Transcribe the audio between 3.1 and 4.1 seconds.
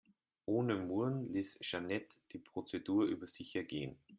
sich ergehen.